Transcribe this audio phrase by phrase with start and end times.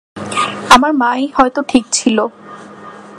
[0.69, 2.17] আমার মা ই হয়তো ঠিক ছিল!